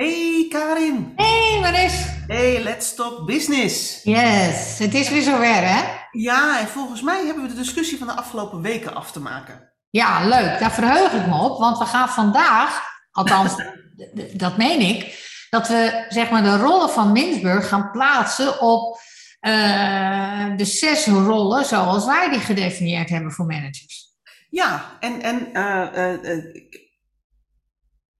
[0.00, 1.12] Hey Karin!
[1.16, 2.06] Hey Maris!
[2.26, 4.00] Hey, let's talk business!
[4.02, 5.82] Yes, het is weer zover hè?
[6.10, 9.72] Ja, en volgens mij hebben we de discussie van de afgelopen weken af te maken.
[9.90, 10.58] Ja, leuk.
[10.58, 13.54] Daar verheug ik me op, want we gaan vandaag, althans,
[14.32, 19.00] dat meen ik, dat we zeg maar de rollen van Mintzburg gaan plaatsen op
[19.40, 24.14] uh, de zes rollen zoals wij die gedefinieerd hebben voor managers.
[24.50, 26.44] Ja, en, en uh, uh,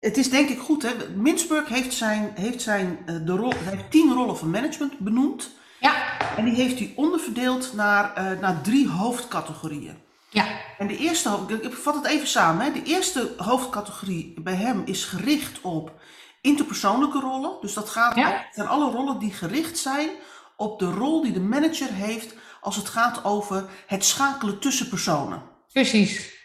[0.01, 0.83] het is denk ik goed.
[0.83, 0.91] Hè?
[1.15, 5.51] Mintzburg heeft, zijn, heeft, zijn, de rol, hij heeft tien rollen van management benoemd.
[5.81, 6.19] Ja.
[6.37, 9.97] En die heeft hij onderverdeeld naar, naar drie hoofdcategorieën.
[10.31, 10.47] Ja.
[10.79, 12.65] En de eerste, ik vat het even samen.
[12.65, 12.73] Hè?
[12.73, 15.93] De eerste hoofdcategorie bij hem is gericht op
[16.41, 17.57] interpersoonlijke rollen.
[17.61, 18.47] Dus dat gaat ja.
[18.53, 20.09] zijn alle rollen die gericht zijn
[20.57, 25.43] op de rol die de manager heeft als het gaat over het schakelen tussen personen.
[25.73, 26.39] Precies.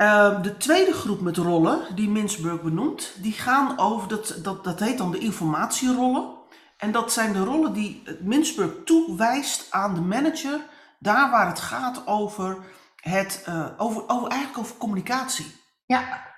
[0.00, 4.80] Uh, de tweede groep met rollen, die Mintzburg benoemt, die gaan over, dat, dat, dat
[4.80, 6.38] heet dan de informatierollen.
[6.76, 10.60] En dat zijn de rollen die Mintzburg toewijst aan de manager,
[10.98, 12.58] daar waar het gaat over,
[13.00, 15.46] het, uh, over, over, eigenlijk over communicatie.
[15.86, 16.28] Ja.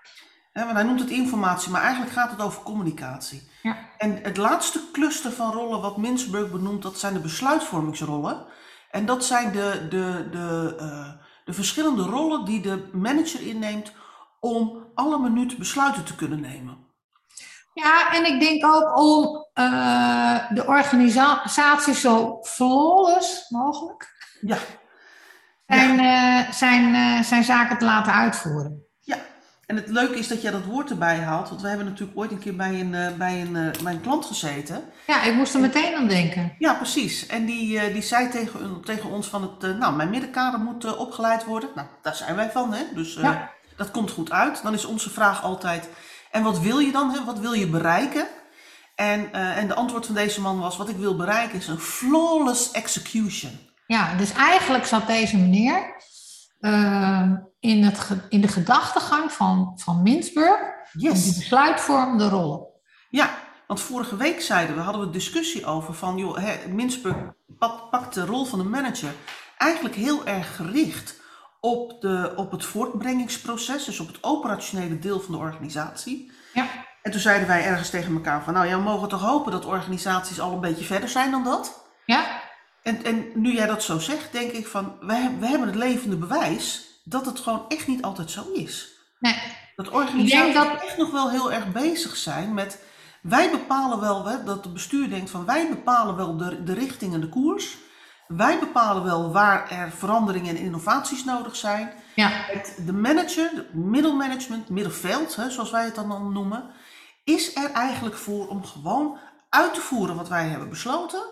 [0.52, 3.50] He, want hij noemt het informatie, maar eigenlijk gaat het over communicatie.
[3.62, 3.76] Ja.
[3.98, 8.44] En het laatste cluster van rollen wat Mintzburg benoemt, dat zijn de besluitvormingsrollen.
[8.90, 11.08] En dat zijn de, de, de, uh,
[11.44, 13.92] de verschillende rollen die de manager inneemt
[14.40, 16.90] om alle minuut besluiten te kunnen nemen.
[17.74, 24.08] Ja, en ik denk ook om uh, de organisatie zo flawless mogelijk
[24.40, 24.58] ja.
[25.66, 26.00] zijn.
[26.00, 28.86] Uh, zijn, uh, zijn zaken te laten uitvoeren.
[29.72, 32.30] En het leuke is dat jij dat woord erbij haalt, want we hebben natuurlijk ooit
[32.30, 34.84] een keer bij een, bij een, bij een klant gezeten.
[35.06, 36.52] Ja, ik moest er meteen aan denken.
[36.58, 37.26] Ja, precies.
[37.26, 41.68] En die, die zei tegen, tegen ons van het, nou, mijn middenkader moet opgeleid worden.
[41.74, 42.82] Nou, daar zijn wij van, hè.
[42.94, 43.50] Dus ja.
[43.76, 44.62] dat komt goed uit.
[44.62, 45.88] Dan is onze vraag altijd,
[46.30, 47.10] en wat wil je dan?
[47.10, 47.24] Hè?
[47.24, 48.26] Wat wil je bereiken?
[48.94, 51.80] En, uh, en de antwoord van deze man was: wat ik wil bereiken is een
[51.80, 53.58] flawless execution.
[53.86, 55.94] Ja, dus eigenlijk zat deze meneer
[56.62, 57.30] uh,
[57.60, 60.60] in, het, in de gedachtegang van, van Mintzburg
[60.92, 61.24] yes.
[61.24, 62.66] die besluitvormende rollen.
[63.10, 63.30] Ja,
[63.66, 67.16] want vorige week zeiden we, hadden we een discussie over van, joh, Mintzburg
[67.58, 69.12] pakt, pakt de rol van de manager
[69.56, 71.20] eigenlijk heel erg gericht
[71.60, 76.32] op, de, op het voortbrengingsproces, dus op het operationele deel van de organisatie.
[76.52, 76.66] Ja.
[77.02, 79.64] En toen zeiden wij ergens tegen elkaar van, nou ja, we mogen toch hopen dat
[79.64, 81.86] organisaties al een beetje verder zijn dan dat.
[82.04, 82.40] Ja.
[82.82, 85.76] En, en nu jij dat zo zegt, denk ik van, we, hebben, we hebben het
[85.76, 88.88] levende bewijs dat het gewoon echt niet altijd zo is.
[89.18, 89.36] Nee.
[89.76, 90.82] Dat organisaties dat...
[90.82, 92.82] echt nog wel heel erg bezig zijn met,
[93.22, 97.14] wij bepalen wel, hè, dat het bestuur denkt van, wij bepalen wel de, de richting
[97.14, 97.76] en de koers.
[98.26, 101.92] Wij bepalen wel waar er veranderingen en innovaties nodig zijn.
[102.14, 102.28] Ja.
[102.30, 106.70] Het, de manager, het middelmanagement, middenveld, hè, zoals wij het dan noemen,
[107.24, 111.22] is er eigenlijk voor om gewoon uit te voeren wat wij hebben besloten.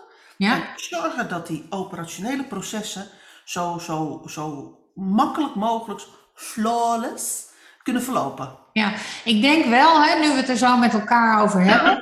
[0.41, 0.53] Ja.
[0.53, 3.07] En zorgen dat die operationele processen
[3.45, 6.01] zo, zo, zo makkelijk mogelijk,
[6.35, 7.45] flawless,
[7.83, 8.57] kunnen verlopen.
[8.73, 8.93] Ja,
[9.23, 11.99] ik denk wel, hè, nu we het er zo met elkaar over hebben.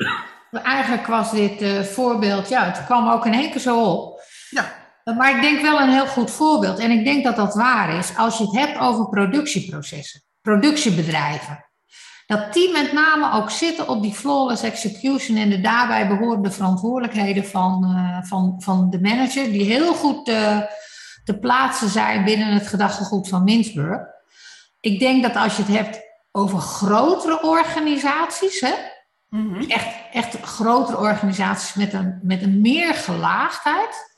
[0.63, 4.21] Eigenlijk was dit uh, voorbeeld, ja, het kwam ook in één keer zo op.
[4.49, 4.73] Ja.
[5.17, 6.79] Maar ik denk wel een heel goed voorbeeld.
[6.79, 11.68] En ik denk dat dat waar is als je het hebt over productieprocessen, productiebedrijven.
[12.29, 17.45] Dat die met name ook zitten op die flawless execution en de daarbij behorende verantwoordelijkheden
[17.45, 20.69] van, uh, van, van de manager, die heel goed te,
[21.23, 24.01] te plaatsen zijn binnen het gedachtegoed van Mintzburg.
[24.79, 25.99] Ik denk dat als je het hebt
[26.31, 28.73] over grotere organisaties, hè,
[29.29, 29.69] Mm -hmm.
[29.69, 34.11] echt, echt grotere organisaties met een, met een meer gelaagdheid,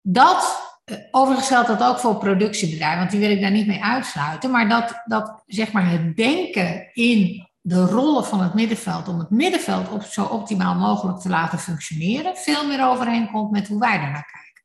[0.00, 0.62] dat,
[1.10, 4.68] overigens geldt dat ook voor productiebedrijven, want die wil ik daar niet mee uitsluiten, maar
[4.68, 9.88] dat, dat zeg maar het denken in de rollen van het middenveld, om het middenveld
[9.88, 14.64] op, zo optimaal mogelijk te laten functioneren, veel meer overeenkomt met hoe wij daarnaar kijken.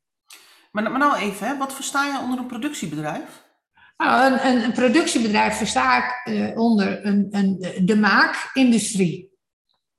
[0.70, 3.44] Maar, maar nou even, hè, wat versta je onder een productiebedrijf?
[3.96, 9.32] Nou, een, een, een, productiebedrijf versta ik uh, onder een, een, de maakindustrie.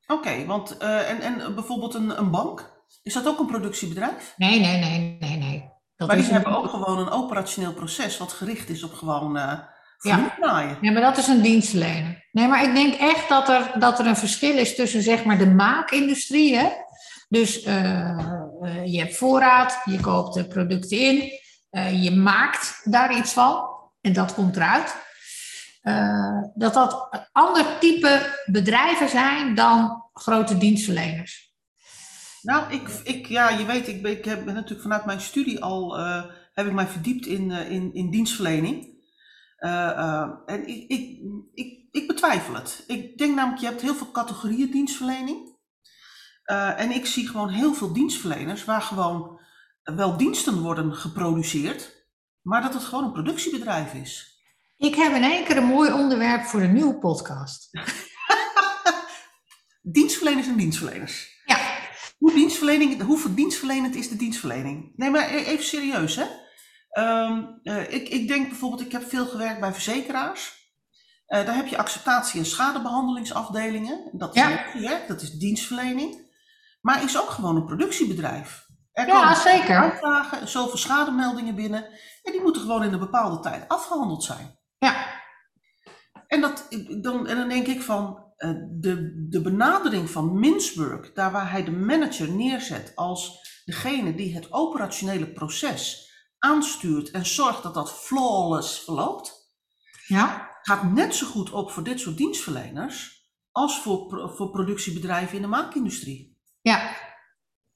[0.08, 4.34] Oké, okay, want uh, en, en bijvoorbeeld een, een bank, is dat ook een productiebedrijf?
[4.38, 5.74] Nee, nee, nee, nee, nee.
[5.96, 9.54] Dat maar die hebben ook gewoon een operationeel proces wat gericht is op gewoon uh,
[9.98, 10.36] ja.
[10.40, 10.78] draaien.
[10.82, 12.28] Ja, maar dat is een dienstverlener.
[12.32, 15.38] Nee, maar ik denk echt dat er, dat er een verschil is tussen zeg maar
[15.38, 16.58] de maakindustrie.
[16.58, 16.70] Hè?
[17.30, 17.74] Dus uh,
[18.62, 21.40] uh, je hebt voorraad, je koopt de producten in,
[22.02, 23.70] je maakt daar iets van
[24.02, 24.96] en dat komt eruit.
[26.56, 31.45] dat dat een ander type bedrijven zijn dan grote dienstverleners.
[32.46, 35.64] Nou, ik, ik, ja, je weet, ik ben, ik heb, ben natuurlijk vanuit mijn studie
[35.64, 38.94] al, uh, heb ik mij verdiept in, uh, in, in dienstverlening.
[39.60, 41.20] Uh, en ik, ik,
[41.54, 42.84] ik ik betwijfel het.
[42.88, 45.54] Ik denk namelijk, je hebt heel veel categorieën dienstverlening.
[46.76, 49.40] En ik zie gewoon heel veel dienstverleners waar gewoon
[49.84, 52.08] wel diensten worden geproduceerd,
[52.42, 54.40] maar dat het gewoon een productiebedrijf is.
[54.78, 57.70] Ik heb in één keer een mooi onderwerp voor een nieuwe podcast.
[59.98, 61.35] dienstverleners en dienstverleners.
[62.18, 64.94] Hoe, dienstverlening, hoe dienstverlenend is de dienstverlening?
[64.96, 66.26] Nee, maar e-, even serieus, hè?
[67.00, 70.64] Um, uh, ik, ik denk bijvoorbeeld, ik heb veel gewerkt bij verzekeraars.
[71.28, 74.10] Uh, daar heb je acceptatie- en schadebehandelingsafdelingen.
[74.12, 74.42] Dat is
[74.74, 75.02] ja.
[75.08, 76.34] dat is dienstverlening.
[76.82, 78.66] Maar is ook gewoon een productiebedrijf.
[78.92, 79.76] Er ja, zeker.
[79.76, 81.84] Aanvragen, zoveel schademeldingen binnen.
[82.24, 84.60] En die moeten gewoon in een bepaalde tijd afgehandeld zijn.
[84.78, 85.22] Ja.
[86.28, 86.68] En, dat,
[87.02, 88.25] dan, en dan denk ik van,
[88.80, 94.52] de, de benadering van Minsburg, daar waar hij de manager neerzet als degene die het
[94.52, 99.54] operationele proces aanstuurt en zorgt dat dat flawless verloopt,
[100.08, 100.58] ja.
[100.62, 103.16] gaat net zo goed op voor dit soort dienstverleners
[103.52, 106.38] als voor, voor productiebedrijven in de maakindustrie.
[106.62, 106.96] Ja,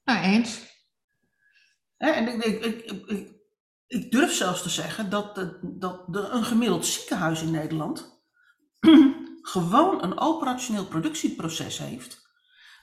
[0.04, 0.68] nou eens.
[1.96, 3.32] En ik, ik, ik,
[3.86, 5.34] ik, durf zelfs te zeggen dat,
[6.06, 8.22] dat een gemiddeld ziekenhuis in Nederland
[9.50, 12.28] gewoon een operationeel productieproces heeft,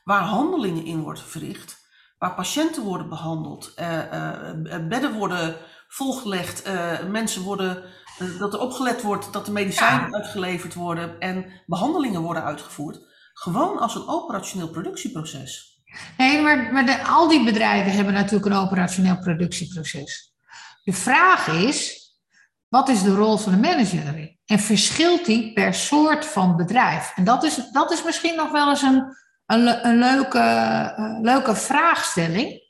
[0.03, 1.85] waar handelingen in worden verricht,
[2.17, 7.83] waar patiënten worden behandeld, eh, eh, bedden worden volgelegd, eh, mensen worden,
[8.19, 12.99] eh, dat er opgelet wordt dat de medicijnen uitgeleverd worden en behandelingen worden uitgevoerd.
[13.33, 15.81] Gewoon als een operationeel productieproces.
[16.17, 20.33] Nee, maar, maar de, al die bedrijven hebben natuurlijk een operationeel productieproces.
[20.83, 22.07] De vraag is,
[22.67, 24.36] wat is de rol van de manager erin?
[24.47, 27.11] En verschilt die per soort van bedrijf?
[27.15, 29.03] En dat is, dat is misschien nog wel eens een,
[29.45, 32.65] een, een leuke, uh, leuke vraagstelling.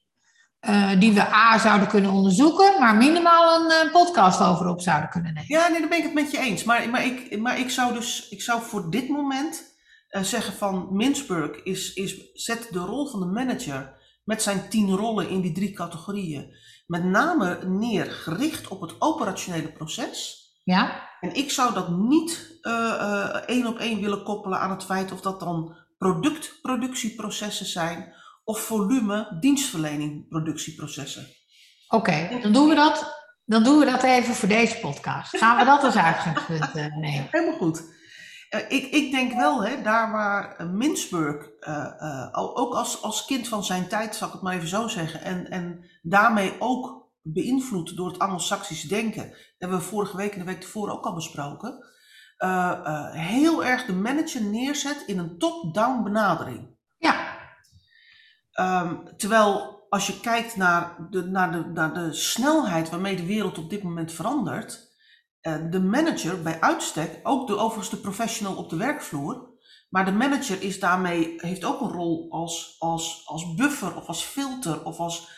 [0.70, 5.10] Uh, die we A zouden kunnen onderzoeken, maar minimaal een uh, podcast over op zouden
[5.10, 5.50] kunnen nemen.
[5.50, 6.64] Ja, nee, ben ik het met je eens.
[6.64, 9.76] Maar, maar, ik, maar ik zou dus ik zou voor dit moment
[10.12, 15.30] zeggen van Minsburg is, is, zet de rol van de manager met zijn tien rollen
[15.30, 16.56] in die drie categorieën
[16.88, 20.46] met name neer gericht op het operationele proces.
[20.68, 21.10] Ja.
[21.20, 22.60] En ik zou dat niet
[23.46, 29.38] één op één willen koppelen aan het feit of dat dan productproductieprocessen zijn of volume
[29.40, 31.28] dienstverlening productieprocessen.
[31.88, 33.26] Oké, dan doen we dat.
[33.46, 35.38] Dan doen we dat even voor deze podcast.
[35.38, 37.28] Gaan we dat als uitgangspunt uh, nemen?
[37.32, 37.82] Helemaal goed.
[38.50, 41.50] Uh, ik, ik denk wel, hè, daar waar uh, Minsburg,
[42.32, 45.50] ook als, als kind van zijn tijd, zal ik het maar even zo zeggen, en,
[45.50, 50.62] en daarmee ook beïnvloed door het Anglo-Saxisch denken, hebben we vorige week en de week
[50.62, 51.86] tevoren ook al besproken,
[53.12, 56.76] heel erg de manager neerzet in een top-down benadering.
[56.98, 57.38] Ja.
[58.60, 63.58] Um, terwijl als je kijkt naar de, naar, de, naar de snelheid waarmee de wereld
[63.58, 64.96] op dit moment verandert,
[65.42, 69.50] uh, de manager bij uitstek, ook de, overigens de professional op de werkvloer,
[69.90, 74.24] maar de manager is daarmee, heeft ook een rol als, als, als buffer of als
[74.24, 75.30] filter of als,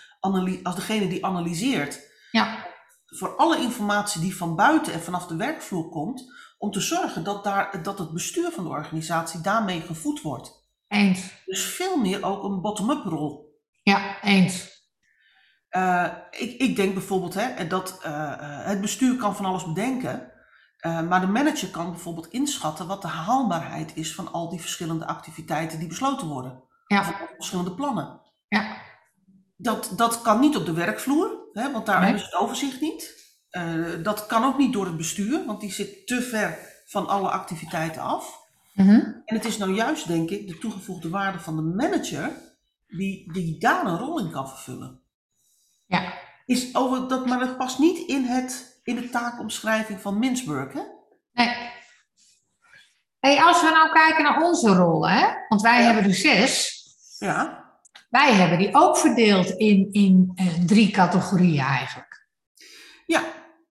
[0.63, 2.00] als degene die analyseert.
[2.31, 2.68] Ja.
[3.09, 7.44] Voor alle informatie die van buiten en vanaf de werkvloer komt, om te zorgen dat,
[7.44, 10.67] daar, dat het bestuur van de organisatie daarmee gevoed wordt.
[10.88, 11.44] Eens.
[11.45, 13.61] Dus veel meer ook een bottom-up rol.
[13.83, 14.77] Ja, eens.
[15.69, 18.33] Uh, ik, ik denk bijvoorbeeld hè, dat uh,
[18.65, 20.31] het bestuur kan van alles bedenken,
[20.85, 25.07] uh, maar de manager kan bijvoorbeeld inschatten wat de haalbaarheid is van al die verschillende
[25.07, 26.63] activiteiten die besloten worden.
[26.87, 27.04] Ja.
[27.04, 28.21] Van verschillende plannen.
[28.47, 28.78] Ja.
[29.57, 32.06] Dat, dat kan niet op de werkvloer, hè, want daar nee.
[32.06, 33.18] hebben ze het overzicht niet.
[34.03, 38.01] dat kan ook niet door het bestuur, want die zit te ver van alle activiteiten
[38.01, 38.47] af.
[38.73, 39.21] Mm -hmm.
[39.25, 42.31] En het is nou juist, denk ik, de toegevoegde waarde van de manager
[42.87, 45.01] die, die daar een rol in kan vervullen.
[45.85, 46.13] Ja.
[46.45, 50.81] Is over, dat, maar dat past niet in, het, in de taakomschrijving van Minsburg, hè?
[51.33, 51.69] Nee.
[53.19, 55.27] Hey, als we nou kijken naar onze rollen, hè?
[55.49, 55.85] want wij ja.
[55.85, 56.77] hebben er zes.
[57.18, 57.68] Ja.
[58.09, 62.28] Wij hebben die ook verdeeld in, in uh, drie categorieën eigenlijk.
[63.06, 63.23] Ja,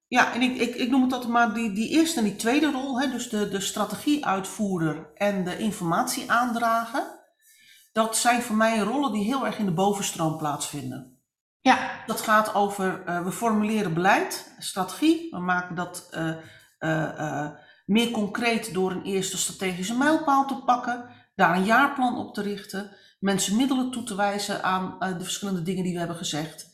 [0.08, 2.70] ja, en ik, ik, ik noem het altijd maar die, die eerste en die tweede
[2.70, 7.16] rol, hè, dus de, de strategieuitvoerder en de informatie aandragen.
[7.92, 11.18] Dat zijn voor mij rollen die heel erg in de bovenstroom plaatsvinden.
[11.60, 11.90] Ja.
[12.06, 15.30] Dat gaat over, uh, we formuleren beleid, strategie.
[15.30, 16.36] We maken dat uh,
[16.80, 17.48] uh,
[17.86, 21.10] meer concreet door een eerste strategische mijlpaal te pakken.
[21.34, 22.96] Daar een jaarplan op te richten.
[23.18, 26.66] Mensen middelen toe te wijzen aan de verschillende dingen die we hebben gezegd.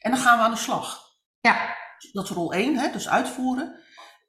[0.00, 1.00] En dan gaan we aan de slag.
[1.40, 1.76] Ja.
[2.12, 3.80] Dat is rol 1, hè, dus uitvoeren.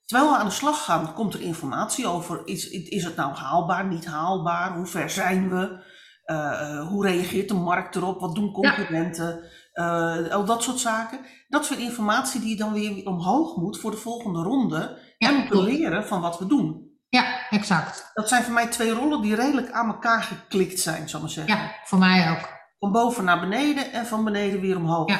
[0.05, 3.87] Terwijl we aan de slag gaan, komt er informatie over: is, is het nou haalbaar,
[3.87, 4.75] niet haalbaar?
[4.75, 5.89] Hoe ver zijn we?
[6.25, 8.19] Uh, hoe reageert de markt erop?
[8.19, 9.43] Wat doen concurrenten?
[9.73, 10.19] Ja.
[10.23, 11.19] Uh, al dat soort zaken.
[11.47, 14.97] Dat soort informatie die dan weer omhoog moet voor de volgende ronde.
[15.17, 16.90] Ja, en om te leren van wat we doen.
[17.11, 18.11] Ja, exact.
[18.13, 21.33] Dat zijn voor mij twee rollen die redelijk aan elkaar geklikt zijn, zal ik maar
[21.33, 21.55] zeggen.
[21.55, 22.49] Ja, voor mij ook.
[22.79, 25.09] Van boven naar beneden en van beneden weer omhoog.
[25.09, 25.19] Ja.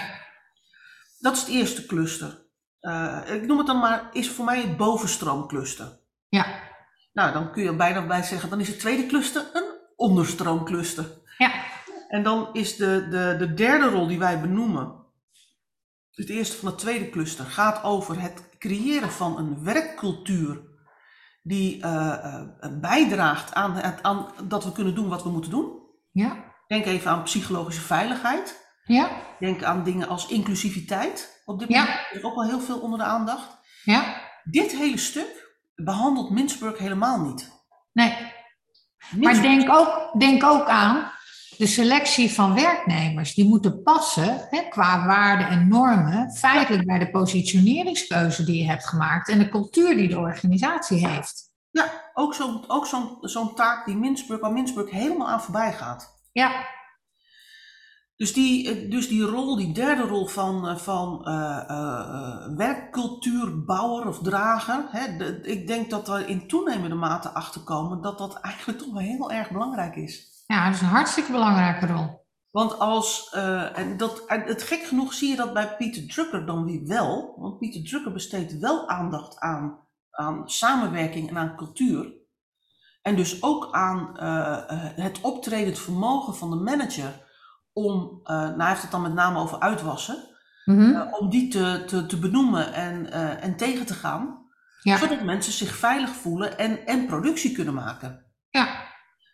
[1.20, 2.46] Dat is het eerste cluster.
[2.82, 6.00] Uh, ik noem het dan maar, is voor mij het bovenstroomcluster.
[6.30, 6.46] Ja.
[7.14, 11.06] Nou, dan kun je er bijna bij zeggen, dan is het tweede cluster een onderstroomcluster.
[11.38, 11.52] Ja.
[12.08, 15.06] En dan is de, de, de derde rol die wij benoemen,
[16.12, 20.70] het eerste van het tweede cluster, gaat over het creëren van een werkcultuur
[21.42, 22.42] die uh, uh,
[22.80, 25.80] bijdraagt aan, het, aan dat we kunnen doen wat we moeten doen.
[26.12, 26.44] Ja.
[26.68, 28.70] Denk even aan psychologische veiligheid.
[28.84, 29.10] Ja.
[29.40, 31.42] Denk aan dingen als inclusiviteit.
[31.46, 32.18] Op dit moment Ja.
[32.18, 33.58] is ook wel heel veel onder de aandacht.
[33.84, 34.22] Ja.
[34.44, 37.52] Dit hele stuk behandelt Mintzburg helemaal niet.
[37.94, 38.18] Nee.
[39.18, 41.12] Maar denk ook, denk ook aan
[41.58, 43.34] de selectie van werknemers.
[43.34, 48.88] Die moeten passen hè, qua waarden en normen feitelijk bij de positioneringskeuze die je hebt
[48.88, 51.50] gemaakt en de cultuur die de organisatie heeft.
[51.72, 56.20] Ja, ook zo'n ook zo'n zo'n taak die Mintzburg, waar Mintzburg helemaal aan voorbij gaat.
[56.32, 56.52] Ja,
[58.16, 64.20] Dus die, eh, dus die rol, die derde rol van, eh, van eh, werkcultuurbouwer of
[64.20, 68.92] drager, hè, de- ik denk dat we in toenemende mate achterkomen dat dat eigenlijk toch
[68.92, 70.30] wel heel erg belangrijk is.
[70.52, 72.20] Ja, dat is een hartstikke belangrijke rol.
[72.52, 76.46] Want als, eh, en dat, en het gek genoeg zie je dat bij Pieter Drucker
[76.46, 79.80] dan weer wel, want Pieter Drucker besteedt wel aandacht aan,
[80.12, 82.14] aan samenwerking en aan cultuur.
[83.02, 84.58] En dus ook aan eh,
[84.96, 87.30] het optredend vermogen van de manager
[87.74, 90.30] om, nou hij heeft het dan met name over uitwassen,
[90.66, 91.14] Mhm.
[91.20, 94.46] om die te, te, te benoemen en, en tegen te gaan,
[94.82, 98.26] Ja, zodat mensen zich veilig voelen en, en productie kunnen maken.
[98.50, 98.68] ja,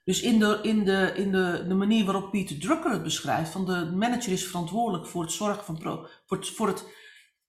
[0.08, 3.66] Dus in, de, in, de, in de, de manier waarop Peter Drucker het beschrijft, van
[3.66, 6.86] de manager is verantwoordelijk voor het zorgen van, pro, voor het, voor het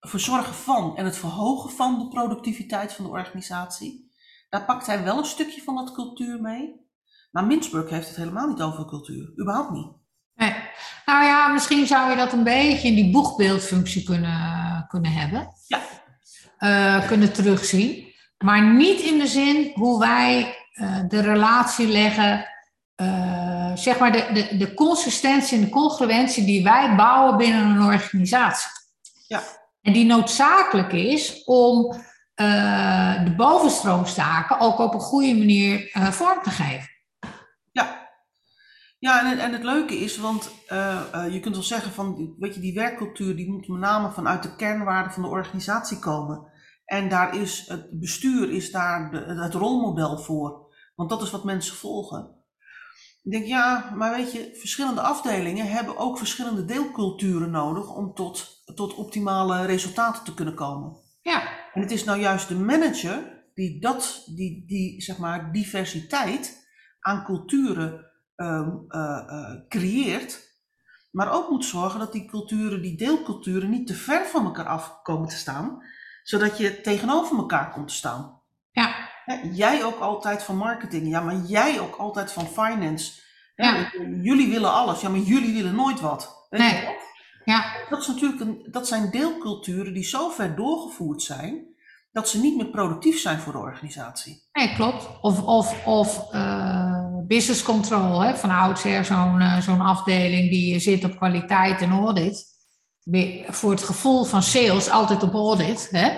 [0.00, 4.10] verzorgen van en het verhogen van de productiviteit van de organisatie.
[4.48, 6.74] Daar pakt hij wel een stukje van dat cultuur mee.
[7.30, 9.92] Maar Mintzburg heeft het helemaal niet over cultuur, überhaupt niet.
[10.34, 10.54] nee.
[11.04, 15.48] Nou ja, misschien zou je dat een beetje in die boegbeeldfunctie kunnen, kunnen hebben.
[15.66, 15.80] Ja.
[16.58, 18.14] Eh, kunnen terugzien.
[18.38, 22.46] Maar niet in de zin hoe wij eh, de relatie leggen,
[22.94, 27.82] eh, zeg maar de, de, de consistentie en de congruentie die wij bouwen binnen een
[27.82, 28.70] organisatie.
[29.26, 29.40] Ja.
[29.82, 31.94] En die noodzakelijk is om
[32.34, 36.88] eh, de bovenstroomstaken ook op een goede manier vorm te geven.
[37.72, 38.06] Ja.
[38.98, 40.50] Ja, en, het- en het leuke is, want
[41.30, 44.56] je kunt wel zeggen van, weet je, die werkcultuur die moet met name vanuit de
[44.56, 46.46] kernwaarden van de organisatie komen.
[46.84, 50.67] En daar is het bestuur is daar het rolmodel voor,
[50.98, 52.36] want dat is wat mensen volgen.
[53.22, 58.62] Ik denk, ja, maar weet je, verschillende afdelingen hebben ook verschillende deelculturen nodig om tot,
[58.74, 60.96] tot optimale resultaten te kunnen komen.
[61.22, 66.68] Ja, En het is nou juist de manager die dat, die, die zeg maar, diversiteit
[67.00, 70.56] aan culturen ehm, eh, eh, creëert,
[71.10, 75.02] maar ook moet zorgen dat die culturen, die deelculturen, niet te ver van elkaar af
[75.02, 75.82] komen te staan,
[76.22, 78.37] zodat je tegenover elkaar komt te staan.
[79.28, 83.12] Hè, jij ook altijd van marketing, ja, maar jij ook altijd van finance.
[83.54, 83.90] Ja.
[84.20, 86.46] Jullie willen alles, ja, maar jullie willen nooit wat.
[86.50, 86.70] Weet Nee.
[86.70, 87.06] je
[87.44, 87.64] ja.
[87.88, 91.66] Dat, is natuurlijk een, dat zijn deelculturen die zo ver doorgevoerd zijn
[92.12, 94.42] dat ze niet meer productief zijn voor de organisatie.
[94.52, 95.08] Nee, klopt.
[95.20, 101.04] Of, of, of eh, business control, hè, van oudsher zo'n eh, zo'n afdeling die zit
[101.04, 102.46] op kwaliteit en audit.
[103.48, 106.10] Voor het gevoel van sales altijd op audit, hè,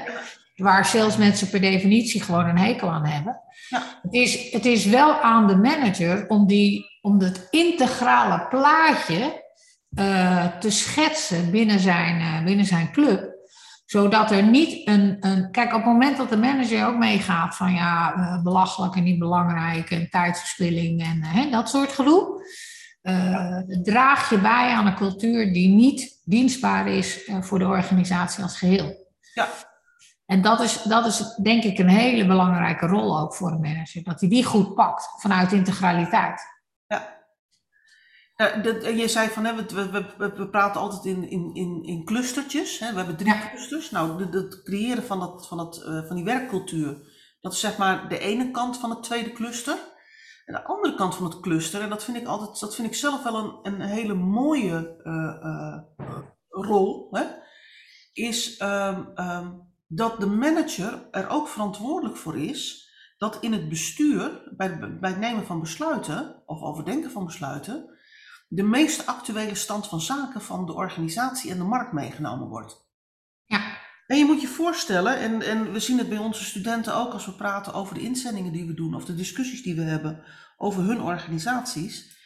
[0.60, 3.40] waar salesmensen per definitie gewoon een hekel aan hebben.
[3.68, 3.82] Ja.
[4.02, 9.48] Het, is, het is wel aan de manager om, die, om het integrale plaatje
[9.94, 13.38] eh, te schetsen binnen zijn, eh, binnen zijn club
[13.90, 15.50] zodat er niet een, een.
[15.50, 19.18] Kijk, op het moment dat de manager ook meegaat van ja, eh, belachelijk en niet
[19.18, 22.48] belangrijk en tijdverspilling en hè, dat soort gedoe.
[23.02, 28.58] eh, draag je bij aan een cultuur die niet dienstbaar is voor de organisatie als
[28.58, 29.08] geheel.
[29.34, 29.48] Ja.
[30.30, 34.02] En dat is, dat is denk ik een hele belangrijke rol ook voor een manager.
[34.02, 36.42] Dat hij die goed pakt vanuit integraliteit.
[38.36, 41.82] Ja, dat- en je zei van, hè, we, we, we, praten altijd in, in, in,
[41.82, 42.78] in clustertjes.
[42.78, 42.90] Hè?
[42.90, 43.48] We hebben drie Ja.
[43.48, 43.90] clusters.
[43.90, 46.96] Nou, het creëren van, dat, van, dat, eh, van die werkcultuur,
[47.40, 49.76] dat is zeg maar de ene kant van het tweede cluster.
[50.44, 52.94] En de andere kant van het cluster, en dat vind ik, altijd, dat vind ik
[52.94, 55.78] zelf wel een, een hele mooie eh, eh,
[56.48, 57.24] rol, hè?
[58.12, 59.48] is ehm, ehm,
[59.92, 65.18] dat de manager er ook verantwoordelijk voor is dat in het bestuur, bij, bij het
[65.18, 67.98] nemen van besluiten, of overdenken van besluiten,
[68.48, 72.88] de meest actuele stand van zaken van de organisatie en de markt meegenomen wordt.
[73.44, 73.78] Ja.
[74.06, 77.26] En je moet je voorstellen, en, en we zien het bij onze studenten ook als
[77.26, 80.24] we praten over de inzendingen die we doen of de discussies die we hebben
[80.56, 82.18] over hun organisaties,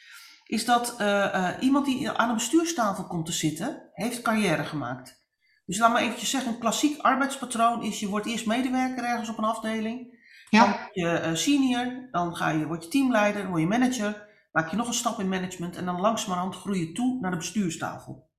[0.44, 5.24] is dat uh, uh, iemand die aan een bestuurstafel komt te zitten, heeft carrière gemaakt.
[5.66, 9.38] Dus laat maar eventjes zeggen, een klassiek arbeidspatroon is je wordt eerst medewerker ergens op
[9.38, 10.61] een afdeling, ja.
[10.61, 14.28] dan word je uh, senior, dan ga je, word je teamleider, dan word je manager,
[14.52, 17.37] maak je nog een stap in management en dan langzamerhand groei je toe naar de
[17.37, 18.33] bestuurstafel.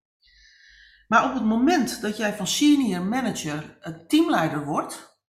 [1.07, 5.19] Maar op het moment dat jij van senior manager een teamleider wordt,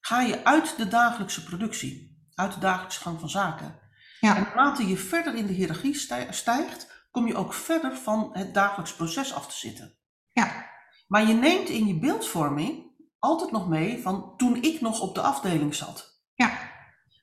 [0.00, 3.80] ga je uit de dagelijkse productie, uit de dagelijkse gang van zaken.
[4.20, 4.36] Ja.
[4.36, 5.94] En naarmate je verder in de hiërarchie
[6.30, 9.96] stijgt, kom je ook verder van het dagelijks proces af te zitten.
[10.32, 10.70] Ja.
[11.12, 12.84] Maar je neemt in je beeldvorming
[13.18, 16.22] altijd nog mee van toen ik nog op de afdeling zat.
[16.34, 16.58] Ja.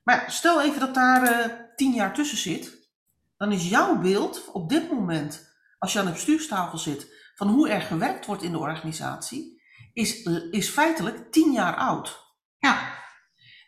[0.04, 2.90] Maar stel even dat daar uh, tien jaar tussen zit,
[3.38, 7.70] dan is jouw beeld op dit moment, als je aan de bestuurstafel zit, van hoe
[7.70, 9.62] er gewerkt wordt in de organisatie,
[9.94, 12.36] is, is feitelijk tien jaar oud.
[12.58, 12.98] Ja.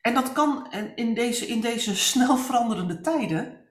[0.02, 3.70] En dat kan in deze, in deze snel veranderende tijden,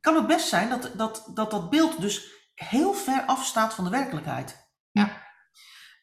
[0.00, 3.90] kan het best zijn dat dat, dat, dat beeld dus heel ver afstaat van de
[3.90, 4.70] werkelijkheid.
[4.90, 5.24] Ja.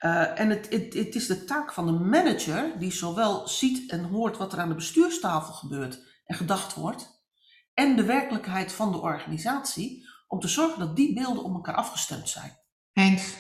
[0.06, 4.04] Uh, en het, het, het is de taak van de manager, die zowel ziet en
[4.04, 7.26] hoort wat er aan de bestuurstafel gebeurt en gedacht wordt,
[7.74, 12.30] en de werkelijkheid van de organisatie, om te zorgen dat die beelden op elkaar afgestemd
[12.30, 12.58] zijn.
[12.94, 13.36] Eens.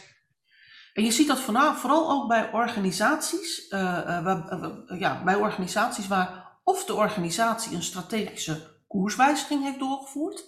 [0.93, 6.85] En je ziet dat vooral ook bij organisaties, uh, uh, ja, bij organisaties waar of
[6.85, 10.45] de organisatie een strategische koerswijziging heeft doorgevoerd,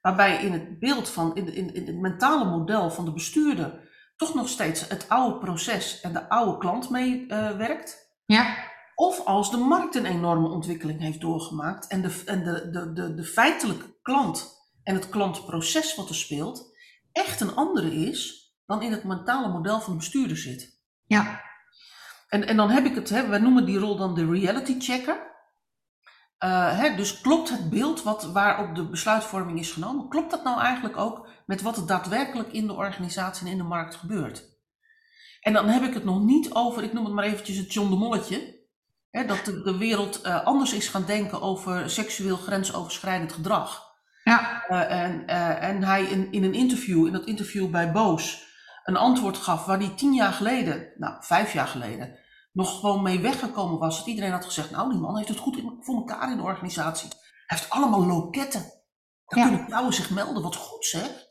[0.00, 3.85] waarbij in het beeld van, in, in, in het mentale model van de bestuurder
[4.16, 8.14] toch nog steeds het oude proces en de oude klant meewerkt.
[8.26, 8.74] ja.
[8.98, 13.14] Of als de markt een enorme ontwikkeling heeft doorgemaakt en de, en de, de, de,
[13.14, 16.76] de feitelijke klant en het klantproces wat er speelt,
[17.12, 20.80] echt een andere is dan in het mentale model van de bestuurder zit.
[21.06, 21.42] Ja.
[22.28, 25.34] En, en dan heb ik het, hè, wij noemen die rol dan de reality checker.
[26.44, 30.60] Uh, hè, dus klopt het beeld wat, waarop de besluitvorming is genomen, klopt dat nou
[30.60, 34.54] eigenlijk ook met wat er daadwerkelijk in de organisatie en in de markt gebeurt?
[35.40, 37.90] En dan heb ik het nog niet over, ik noem het maar eventjes het John
[37.90, 38.64] de Molletje,
[39.10, 43.84] hè, dat de, de wereld uh, anders is gaan denken over seksueel grensoverschrijdend gedrag.
[44.24, 44.64] Ja.
[44.68, 45.26] Uh, en,
[45.60, 48.44] en hij in, in een interview, in dat interview bij Boos,
[48.84, 52.18] een antwoord gaf waar hij tien jaar geleden, nou vijf jaar geleden,
[52.52, 53.98] nog gewoon mee weggekomen was.
[53.98, 57.08] Dat iedereen had gezegd, nou die man heeft het goed voor elkaar in de organisatie.
[57.46, 58.60] Hij heeft allemaal loketten.
[59.26, 59.48] Daar ja.
[59.48, 61.25] kunnen vrouwen zich melden, wat goed zeg.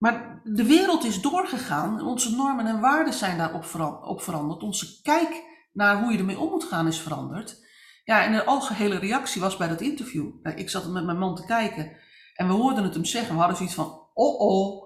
[0.00, 3.64] Maar de wereld is doorgegaan, onze normen en waarden zijn daarop
[4.02, 4.62] op veranderd.
[4.62, 7.68] Onze kijk naar hoe je ermee om moet gaan is veranderd.
[8.04, 10.42] Ja, en de algehele reactie was bij dat interview.
[10.42, 11.96] Nou, ik zat met mijn man te kijken
[12.34, 13.32] en we hoorden het hem zeggen.
[13.32, 14.84] We hadden zoiets van, oh oh,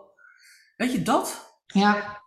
[0.77, 1.59] weet je dat?
[1.67, 2.23] Ja.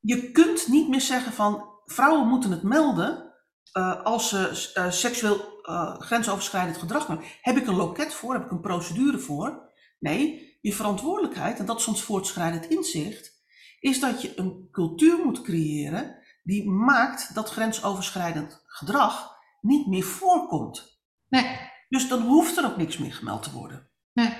[0.00, 3.34] Je kunt niet meer zeggen van vrouwen moeten het melden
[3.72, 7.26] uh, als ze uh, seksueel uh, grensoverschrijdend gedrag hebben.
[7.40, 8.32] Heb ik een loket voor?
[8.32, 9.72] Heb ik een procedure voor?
[9.98, 13.42] Nee, je verantwoordelijkheid, en dat is ons voortschrijdend inzicht,
[13.80, 21.00] is dat je een cultuur moet creëren die maakt dat grensoverschrijdend gedrag niet meer voorkomt.
[21.28, 21.58] Nee.
[21.88, 23.90] Dus dan hoeft er ook niks meer gemeld te worden.
[24.12, 24.36] Nee.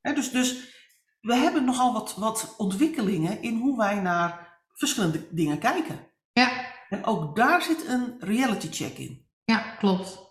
[0.00, 0.72] He, dus, dus
[1.20, 6.10] we hebben nogal wat, wat ontwikkelingen in hoe wij naar verschillende dingen kijken.
[6.32, 6.72] Ja.
[6.88, 9.28] En ook daar zit een reality check in.
[9.44, 10.23] Ja, klopt.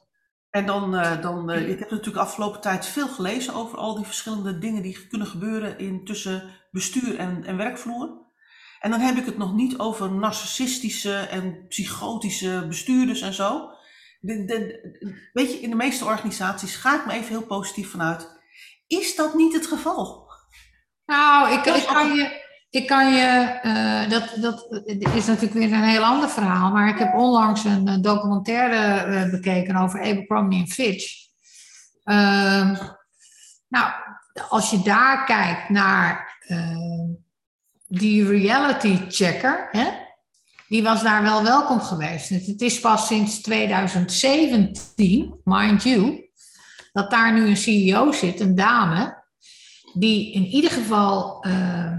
[0.54, 3.96] En dan, uh, dan uh, ik heb natuurlijk de afgelopen tijd veel gelezen over al
[3.96, 8.22] die verschillende dingen die kunnen gebeuren in, tussen bestuur en, en werkvloer.
[8.80, 13.70] En dan heb ik het nog niet over narcissistische en psychotische bestuurders en zo.
[14.20, 18.42] De, de, weet je, in de meeste organisaties ga ik me even heel positief vanuit.
[18.88, 20.32] Is dat niet het geval?
[21.06, 22.43] Nou, ik, ik kan je.
[22.74, 24.68] Ik kan je, uh, dat, dat
[25.16, 29.76] is natuurlijk weer een heel ander verhaal, maar ik heb onlangs een documentaire uh, bekeken
[29.76, 31.28] over Abercrombie en Fitch.
[32.06, 32.80] Uh,
[33.68, 33.92] nou,
[34.50, 37.12] als je daar kijkt naar ehm,
[37.88, 39.88] die reality checker, hè,
[40.68, 42.30] die was daar wel welkom geweest.
[42.30, 46.30] Het is pas sinds 2017, mind you,
[46.94, 49.24] dat daar nu een CEO zit, een dame,
[49.94, 51.98] die in ieder geval uh,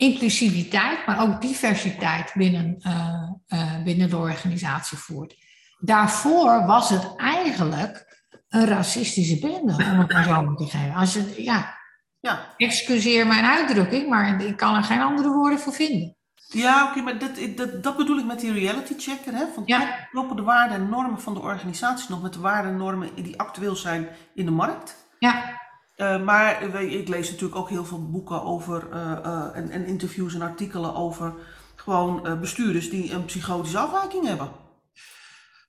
[0.00, 5.34] inclusiviteit, maar ook diversiteit binnen, uh, binnen de organisatie voert.
[5.78, 10.94] Daarvoor was het eigenlijk een racistische bende, om het maar zo te geven.
[10.94, 11.78] Als je, ja,
[12.20, 12.54] ja.
[12.56, 16.16] Excuseer mijn uitdrukking, maar ik kan er geen andere woorden voor vinden.
[16.34, 19.34] Ja, oké, maar dat, dat, dat, bedoel ik met die reality checker.
[19.34, 19.44] Hè?
[19.54, 20.08] Van ja.
[20.10, 23.40] Kloppen de waarden en normen van de organisatie nog met de waarden en normen die
[23.40, 24.96] actueel zijn in de markt?
[25.18, 25.60] Ja.
[26.00, 30.42] Uh, maar ik lees natuurlijk ook heel veel boeken over uh, en, en, interviews en
[30.42, 31.32] artikelen over
[31.76, 34.48] gewoon bestuurders die een psychotische afwijking hebben.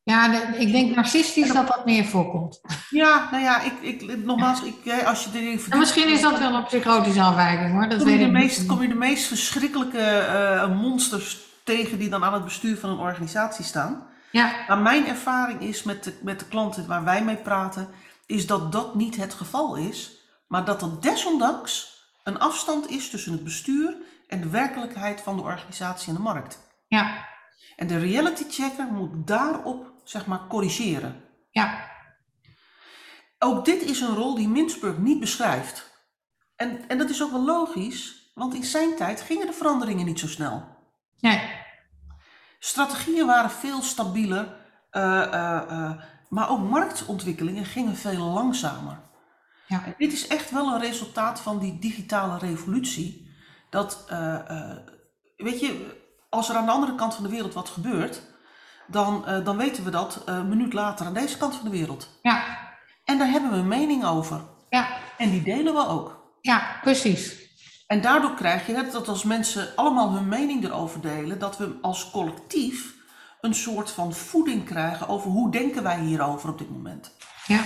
[0.03, 2.61] Ja, ik denk narcistisch dat dat meer voorkomt.
[2.89, 5.61] Ja, nou ja, ik, ik, nogmaals, ik, als je erin.
[5.77, 7.89] Misschien is dat wel een psychotische afwijking hoor.
[7.89, 12.33] Dat kom, je de meest, kom je de meest verschrikkelijke monsters tegen die dan aan
[12.33, 14.07] het bestuur van een organisatie staan.
[14.31, 14.51] Ja.
[14.67, 17.89] Maar mijn ervaring is met de, met de klanten waar wij mee praten,
[18.25, 20.20] is dat dat niet het geval is,
[20.51, 23.95] maar dat er desondanks een afstand is tussen het bestuur
[24.27, 26.59] en de werkelijkheid van de organisatie en de markt.
[26.87, 27.27] Ja.
[27.75, 31.23] En de reality checker moet daarop, zeg maar, corrigeren.
[31.51, 31.89] Ja.
[33.39, 35.91] Ook dit is een rol die Mintzberg niet beschrijft.
[36.55, 40.19] En, en dat is ook wel logisch, want in zijn tijd gingen de veranderingen niet
[40.19, 40.77] zo snel.
[41.19, 41.49] Nee.
[42.59, 44.57] Strategieën waren veel stabieler,
[44.91, 45.91] uh, uh, uh,
[46.29, 49.09] maar ook marktontwikkelingen gingen veel langzamer.
[49.71, 49.85] Ja.
[49.85, 53.29] En dit is echt wel een resultaat van die digitale revolutie.
[53.69, 54.05] Dat,
[55.37, 58.21] weet je, als er aan de andere kant van de wereld wat gebeurt,
[58.87, 62.19] dan, dan weten we dat een minuut later aan deze kant van de wereld.
[62.21, 62.43] Ja.
[63.05, 64.41] En daar hebben we een mening over.
[64.69, 64.87] Ja.
[65.17, 66.35] En die delen we ook.
[66.41, 67.39] Ja, precies.
[67.87, 72.11] En daardoor krijg je dat als mensen allemaal hun mening erover delen, dat we als
[72.11, 72.93] collectief
[73.41, 77.15] een soort van voeding krijgen over hoe denken wij hierover op dit moment.
[77.45, 77.61] Ja.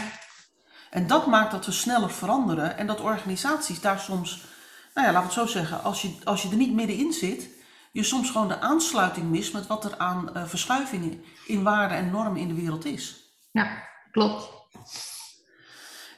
[0.95, 4.45] En dat maakt dat we sneller veranderen en dat organisaties daar soms,
[4.93, 7.49] nou ja, laat het zo zeggen, als je, als je er niet middenin zit,
[7.91, 12.11] je soms gewoon de aansluiting mist met wat er aan uh, verschuivingen in waarden en
[12.11, 13.33] normen in de wereld is.
[13.51, 14.49] Ja, klopt.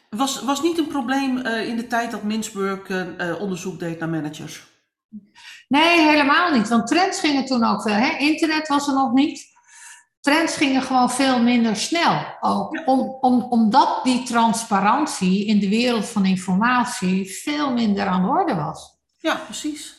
[0.09, 4.09] Was, was niet een probleem uh, in de tijd dat Mintzburg uh, onderzoek deed naar
[4.09, 4.67] managers?
[5.67, 6.67] Nee, helemaal niet.
[6.67, 7.89] Want trends gingen toen ook.
[7.89, 8.17] Hè?
[8.17, 9.56] Internet was er nog niet.
[10.21, 12.37] Trends gingen gewoon veel minder snel.
[12.39, 18.27] Ook om, om, omdat die transparantie in de wereld van informatie veel minder aan de
[18.27, 18.95] orde was.
[19.19, 19.95] Ja, precies.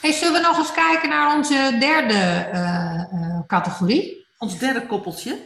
[0.00, 4.26] Hey, zullen we nog eens kijken naar onze derde uh, categorie?
[4.38, 5.38] Ons derde koppeltje.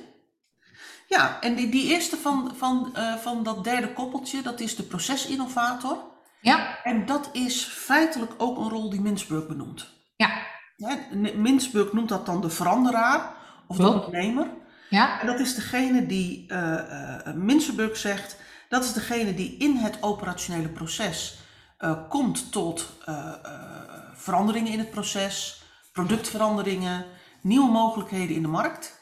[1.08, 4.82] Ja, en die, die eerste van, van, uh, van dat derde koppeltje, dat is de
[4.82, 5.98] procesinnovator.
[6.40, 6.82] Ja.
[6.82, 9.86] En dat is feitelijk ook een rol die Mintzburg benoemt.
[10.16, 10.30] Ja.
[11.34, 13.34] Mintzburg noemt dat dan de veranderaar
[13.66, 14.46] of de ondernemer.
[14.90, 15.20] Ja.
[15.20, 18.36] En dat is degene die, uh, uh, Mintzburg zegt,
[18.68, 21.38] dat is degene die in het operationele proces
[21.78, 22.96] uh, komt tot
[24.14, 25.62] veranderingen in het proces,
[25.92, 27.04] productveranderingen,
[27.40, 29.00] nieuwe mogelijkheden in de markt.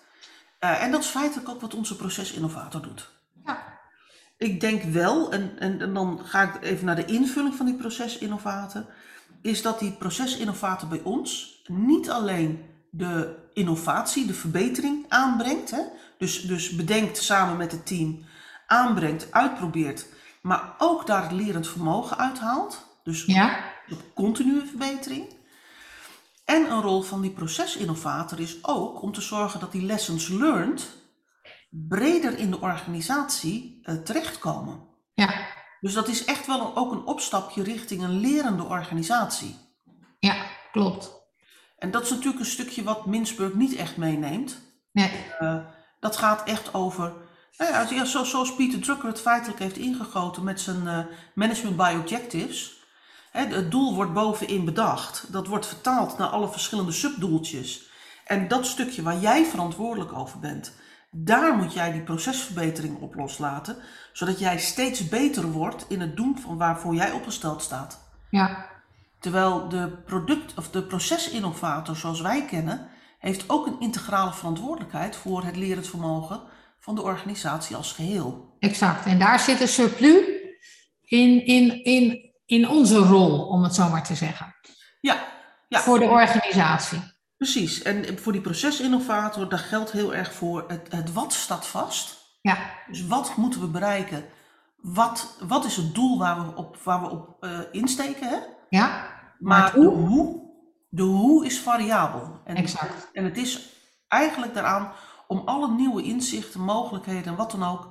[0.58, 3.10] En dat is feitelijk ook wat onze procesinnovator doet.
[3.44, 3.78] Ja.
[4.36, 7.74] Ik denk wel, en, en, en, dan ga ik even naar de invulling van die
[7.74, 8.84] procesinnovator,
[9.42, 15.82] is dat die procesinnovator bij ons niet alleen de innovatie, de verbetering aanbrengt, hè?
[16.18, 18.24] Dus, dus bedenkt samen met het team,
[18.66, 20.06] aanbrengt, uitprobeert,
[20.42, 22.86] maar ook daar het lerend vermogen uithaalt.
[23.02, 23.64] Dus ja.
[23.86, 25.34] de continue verbetering.
[26.44, 30.88] En een rol van die procesinnovator is ook om te zorgen dat die lessons learned
[31.70, 34.80] breder in de organisatie uh, terechtkomen.
[35.14, 35.46] Ja.
[35.80, 39.56] Dus dat is echt wel ook een opstapje richting een lerende organisatie.
[40.18, 41.25] Ja, klopt.
[41.78, 44.60] En dat is natuurlijk een stukje wat Mintzburg niet echt meeneemt.
[44.92, 45.10] Nee.
[45.40, 45.56] Uh,
[46.00, 47.12] dat gaat echt over,
[47.58, 50.98] nou ja, zoals Peter Drucker het feitelijk heeft ingegoten met zijn uh,
[51.34, 52.76] Management by Objectives
[53.36, 55.32] het doel wordt bovenin bedacht.
[55.32, 57.90] Dat wordt vertaald naar alle verschillende subdoeltjes.
[58.24, 60.72] En dat stukje waar jij verantwoordelijk over bent,
[61.10, 63.76] daar moet jij die procesverbetering op loslaten,
[64.12, 68.08] zodat jij steeds beter wordt in het doen van waarvoor jij opgesteld staat.
[68.30, 68.66] Ja.
[69.26, 75.44] Terwijl de product of de procesinnovator zoals wij kennen, heeft ook een integrale verantwoordelijkheid voor
[75.44, 76.40] het lerend vermogen
[76.80, 78.56] van de organisatie als geheel.
[78.58, 79.06] Exact.
[79.06, 80.24] En daar zit een surplus
[81.00, 84.54] in, in, in in onze rol, om het zo maar te zeggen.
[85.00, 85.24] Ja.
[85.68, 85.80] ja.
[85.80, 87.02] Voor de organisatie.
[87.36, 87.82] Precies.
[87.82, 92.16] En voor die procesinnovator, daar geldt heel erg voor het, het wat staat vast.
[92.40, 92.58] Ja.
[92.90, 94.24] Dus wat moeten we bereiken?
[94.76, 98.28] Wat, wat is het doel waar we op, waar we op uh, insteken?
[98.28, 98.36] Hè?
[98.68, 99.14] Ja.
[99.38, 99.90] Maar, hoe?
[99.90, 100.40] De, hoe,
[100.88, 102.40] de hoe is variabel.
[102.44, 103.08] En, exact.
[103.12, 103.68] En het is
[104.08, 104.92] eigenlijk daaraan
[105.26, 107.88] om alle nieuwe inzichten, mogelijkheden en wat dan ook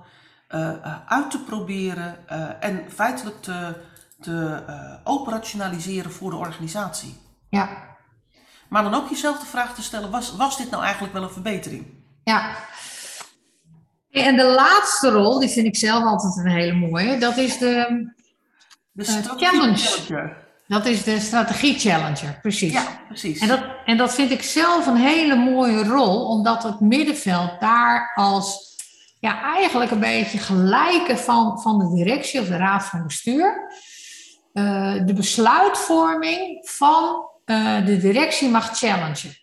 [0.50, 3.76] uh, uit te proberen uh, en feitelijk te
[4.20, 7.18] te uh, operationaliseren voor de organisatie.
[7.50, 7.98] Ja.
[8.70, 11.30] Maar dan ook jezelf de vraag te stellen, was, was dit nou eigenlijk wel een
[11.30, 11.86] verbetering?
[12.24, 12.56] Ja.
[14.10, 18.12] En de laatste rol, die vind ik zelf altijd een hele mooie, dat is de,
[18.92, 20.45] de challenge.
[20.68, 22.74] Dat is de strategie challenger, precies.
[22.74, 23.40] Ja, precies.
[23.40, 28.12] En dat, en dat vind ik zelf een hele mooie rol, omdat het middenveld daar
[28.16, 28.76] als
[29.20, 33.74] ja, eigenlijk een beetje gelijke van, van de directie of de raad van bestuur.
[34.54, 39.38] Uh, de besluitvorming van uh, de directie mag challengen.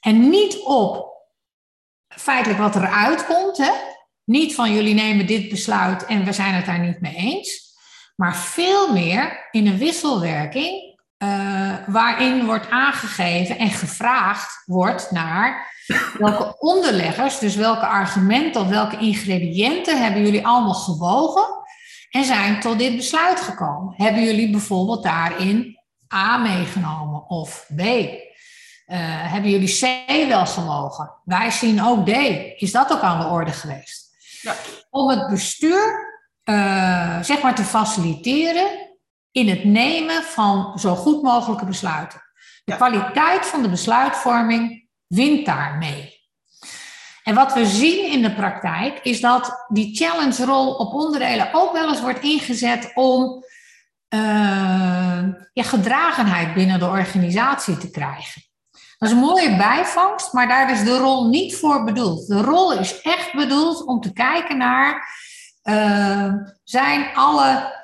[0.00, 1.14] En niet op
[2.08, 3.56] feitelijk wat eruit komt.
[3.56, 3.70] Hè?
[4.24, 7.65] Niet van jullie nemen dit besluit en we zijn het daar niet mee eens.
[8.16, 15.74] Maar veel meer in een wisselwerking uh, waarin wordt aangegeven en gevraagd wordt naar
[16.18, 21.46] welke onderleggers, dus welke argumenten of welke ingrediënten hebben jullie allemaal gewogen
[22.10, 23.94] en zijn tot dit besluit gekomen.
[23.96, 25.78] Hebben jullie bijvoorbeeld daarin
[26.14, 27.80] A meegenomen of B?
[27.80, 28.96] Uh,
[29.32, 31.12] hebben jullie C wel gewogen?
[31.24, 32.10] Wij zien ook D.
[32.56, 34.10] Is dat ook aan de orde geweest?
[34.40, 34.54] Ja.
[34.90, 36.05] Om het bestuur
[36.50, 38.68] uh, zeg maar te faciliteren
[39.30, 42.20] in het nemen van zo goed mogelijke besluiten.
[42.64, 46.14] De kwaliteit van de besluitvorming wint daarmee.
[47.22, 51.88] En wat we zien in de praktijk is dat die challenge-rol op onderdelen ook wel
[51.88, 53.44] eens wordt ingezet om
[54.14, 54.20] uh,
[55.52, 58.42] ja, gedragenheid binnen de organisatie te krijgen.
[58.98, 62.26] Dat is een mooie bijvangst, maar daar is de rol niet voor bedoeld.
[62.26, 65.08] De rol is echt bedoeld om te kijken naar,
[65.68, 66.32] uh,
[66.64, 67.74] zijn alle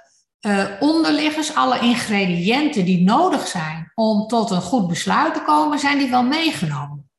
[0.41, 5.99] uh, onderliggers, alle ingrediënten die nodig zijn om tot een goed besluit te komen, zijn
[5.99, 7.11] die wel meegenomen?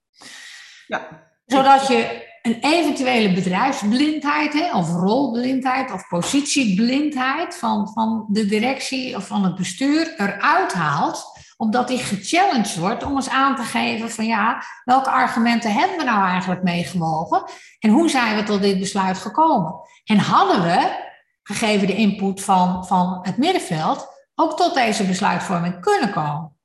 [0.87, 1.07] Ja.
[1.45, 9.27] Zodat je een eventuele bedrijfsblindheid hè, of rolblindheid of positieblindheid van, van de directie of
[9.27, 14.25] van het bestuur eruit haalt omdat die gechallenged wordt om eens aan te geven van
[14.25, 17.43] ja, welke argumenten hebben we nou eigenlijk meegewogen
[17.79, 19.75] en hoe zijn we tot dit besluit gekomen?
[20.03, 21.11] En hadden we,
[21.43, 26.57] gegeven de input van, van het middenveld, ook tot deze besluitvorming kunnen komen?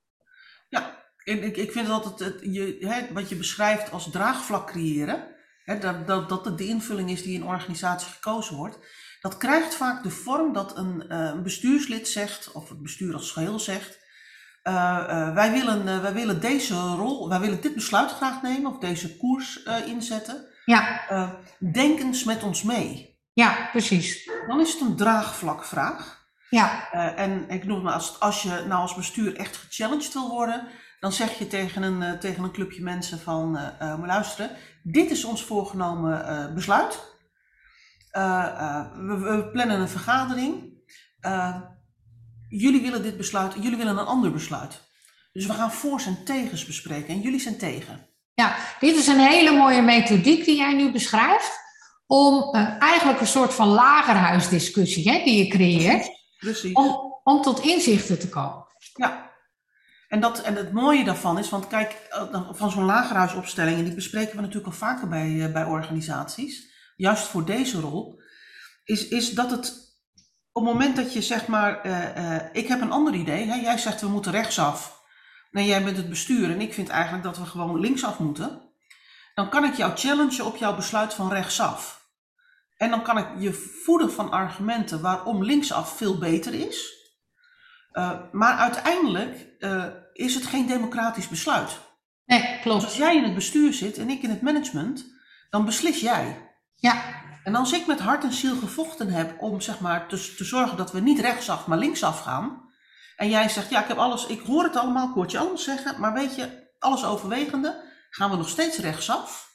[0.68, 5.26] Ja, ik, ik vind dat het, het je, hè, wat je beschrijft als draagvlak creëren,
[5.64, 8.78] hè, dat, dat, dat het de invulling is die in een organisatie gekozen wordt,
[9.20, 13.58] dat krijgt vaak de vorm dat een, een bestuurslid zegt, of het bestuur als geheel
[13.58, 14.06] zegt,
[14.64, 19.16] uh, wij, willen, wij willen deze rol, wij willen dit besluit graag nemen of deze
[19.16, 20.46] koers inzetten.
[20.64, 21.00] Ja.
[21.58, 23.07] denk eens met ons mee.
[23.38, 24.30] Ja, precies.
[24.46, 26.16] Dan is het een draagvlakvraag.
[26.50, 26.90] Ja.
[27.16, 30.66] en ik noem maar, als, als je nou als bestuur echt gechallenged wil worden,
[31.00, 34.50] dan zeg je tegen een, tegen een clubje mensen van, uh, luisteren,
[34.82, 37.16] dit is ons voorgenomen besluit.
[38.12, 40.78] We, we, plannen een vergadering
[42.48, 44.80] jullie willen dit besluit, jullie willen een ander besluit.
[45.32, 48.06] Dus we gaan voor's en tegens bespreken en jullie zijn tegen.
[48.34, 51.67] Ja, dit is een hele mooie methodiek die jij nu beschrijft.
[52.08, 56.10] Om uh, eigenlijk een soort van lagerhuisdiscussie hè, die je creëert.
[56.38, 56.72] Precies.
[56.72, 58.66] Om, om tot inzichten te komen.
[58.94, 59.28] Ja,
[60.08, 63.94] en, dat, en het mooie daarvan is, want kijk, eh, van zo'n lagerhuisopstelling, en die
[63.94, 68.20] bespreken we natuurlijk al vaker bij, eh, bij organisaties, juist voor deze rol,
[68.84, 69.86] is, is dat het
[70.52, 73.54] op het moment dat je zeg maar, uh, uh, ik heb een ander idee, hè?
[73.54, 75.02] jij zegt we moeten rechtsaf.
[75.50, 78.60] Nee, jij bent het bestuur en ik vind eigenlijk dat we gewoon linksaf moeten.
[79.34, 81.97] Dan kan ik jou challengen op jouw besluit van rechtsaf.
[82.78, 83.52] En dan kan ik je
[83.84, 86.96] voeden van argumenten waarom linksaf veel beter is.
[87.92, 89.46] Uh, maar uiteindelijk
[90.12, 91.78] is het geen democratisch besluit.
[92.24, 92.80] Nee, klopt.
[92.80, 95.04] Dus als jij in het bestuur zit en ik in het management,
[95.50, 96.50] dan beslis jij.
[96.74, 97.02] Ja.
[97.44, 100.76] En als ik met hart en ziel gevochten heb om zeg maar, te, te zorgen
[100.76, 102.66] dat we niet rechtsaf, maar linksaf gaan.
[103.16, 105.38] En jij zegt, ja, ik heb alles, ik hoor het allemaal, ik hoor het je
[105.38, 109.47] allemaal zeggen, maar weet je, alles overwegende, gaan we nog steeds rechtsaf.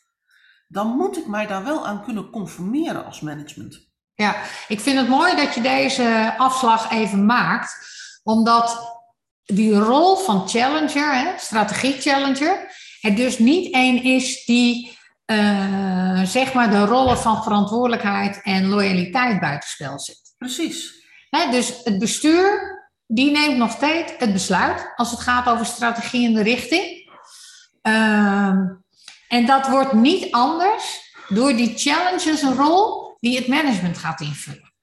[0.73, 3.91] Dan moet ik mij daar wel aan kunnen conformeren als management.
[4.15, 4.36] Ja,
[4.67, 7.77] ik vind het mooi dat je deze afslag even maakt,
[8.23, 8.97] omdat
[9.43, 16.53] die rol van challenger, hè, strategie challenger, er dus niet één is die uh, zeg
[16.53, 20.33] maar de rollen van verantwoordelijkheid en loyaliteit buitenspel zit.
[20.38, 20.93] Precies.
[21.29, 22.71] dus het bestuur,
[23.07, 27.12] die neemt nog steeds het besluit als het gaat over strategie en de richting.
[27.83, 28.83] Uh,
[29.34, 34.74] en dat wordt niet anders door die challenges een rol die het management gaat invullen.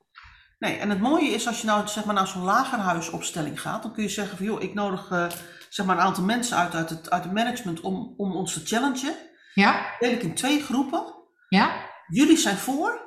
[0.58, 3.92] Nee, en het mooie is als je nou zeg maar, naar zo'n lagerhuisopstelling gaat, dan
[3.92, 5.26] kun je zeggen van joh, ik nodig uh,
[5.68, 8.60] zeg maar, een aantal mensen uit, uit, het, uit het management om, om ons te
[8.64, 9.14] challengen.
[9.54, 9.96] Ja.
[9.98, 11.14] Deel ik in twee groepen.
[11.48, 11.88] Ja.
[12.06, 13.00] Jullie zijn voor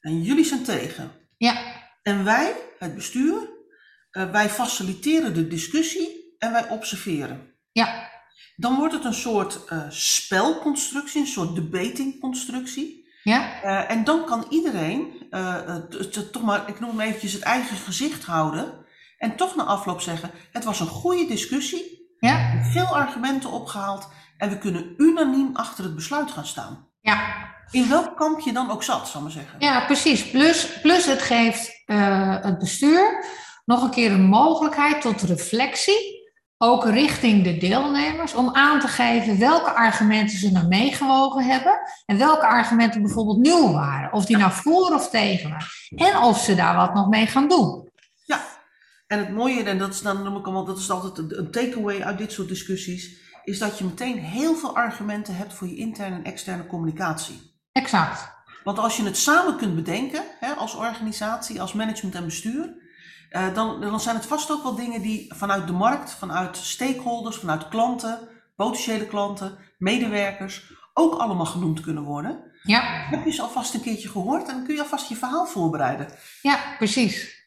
[0.00, 1.12] en jullie zijn tegen.
[1.36, 1.82] Ja.
[2.02, 3.48] En wij, het bestuur,
[4.12, 7.54] uh, wij faciliteren de discussie en wij observeren.
[7.72, 8.13] Ja.
[8.56, 13.08] Dan wordt het een soort uh, spelconstructie, een soort debatingconstructie.
[13.22, 13.64] Ja.
[13.64, 15.12] Uh, en dan kan iedereen
[16.32, 18.72] toch maar, ik noem hem eventjes, het eigen gezicht houden.
[19.18, 22.16] En toch na afloop zeggen, het was een goede discussie.
[22.18, 22.62] Ja.
[22.72, 24.08] Veel argumenten opgehaald.
[24.36, 26.88] En we kunnen unaniem achter het besluit gaan staan.
[27.00, 27.34] Ja,
[27.70, 29.60] In welk kamp je dan ook zat, zal ik maar zeggen.
[29.60, 30.30] Ja, precies.
[30.30, 33.24] Plus, plus het geeft uh, het bestuur
[33.64, 36.13] nog een keer een mogelijkheid tot reflectie
[36.64, 42.18] ook richting de deelnemers, om aan te geven welke argumenten ze nou meegewogen hebben en
[42.18, 44.12] welke argumenten bijvoorbeeld nieuw waren.
[44.12, 45.66] Of die nou voor of tegen waren.
[45.96, 47.88] En of ze daar wat nog mee gaan doen.
[48.24, 48.40] Ja,
[49.06, 52.02] en het mooie, en dat is, dan noem ik allemaal, dat is altijd een takeaway
[52.02, 56.16] uit dit soort discussies, is dat je meteen heel veel argumenten hebt voor je interne
[56.16, 57.54] en externe communicatie.
[57.72, 58.32] Exact.
[58.64, 62.83] Want als je het samen kunt bedenken, hè, als organisatie, als management en bestuur,
[63.30, 67.36] uh, dan, dan zijn het vast ook wel dingen die vanuit de markt, vanuit stakeholders,
[67.36, 72.52] vanuit klanten, potentiële klanten, medewerkers, ook allemaal genoemd kunnen worden.
[72.62, 73.06] Ja.
[73.10, 76.08] Heb je ze alvast een keertje gehoord en dan kun je alvast je verhaal voorbereiden.
[76.42, 77.42] Ja, precies.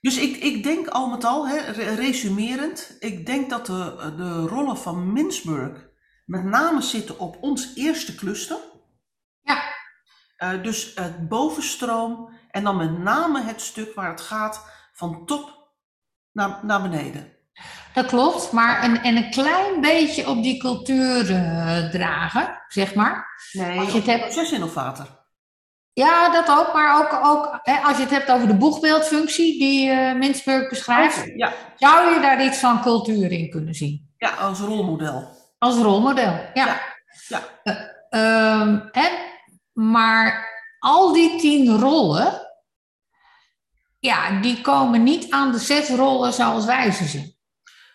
[0.00, 1.56] Dus ik, ik denk al met al, hè,
[1.94, 5.88] resumerend, ik denk dat de, de rollen van Mintzburg
[6.24, 8.56] met name zitten op ons eerste cluster.
[9.42, 9.62] Ja.
[10.38, 15.72] Uh, dus het bovenstroom en dan met name het stuk waar het gaat van top
[16.32, 17.32] naar, naar beneden.
[17.94, 23.26] Dat klopt, maar en, en een klein beetje op die cultuur uh, dragen, zeg maar.
[23.52, 24.20] Nee, als je het hebt...
[24.20, 25.06] procesinnovator.
[25.92, 29.88] Ja, dat ook, maar ook, ook hè, als je het hebt over de boegbeeldfunctie die
[29.88, 31.52] uh, Mintzburg beschrijft, okay, ja.
[31.76, 34.14] zou je daar iets van cultuur in kunnen zien?
[34.16, 35.28] Ja, als rolmodel.
[35.58, 36.66] Als rolmodel, ja.
[36.66, 36.80] ja.
[37.28, 37.42] ja.
[38.10, 39.08] Uh, um, hè,
[39.72, 42.43] maar al die tien rollen,
[44.04, 47.36] ja, die komen niet aan de zes rollen zoals wij ze zien.